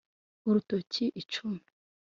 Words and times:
urutoki 0.47 1.03
icumi 1.21 1.63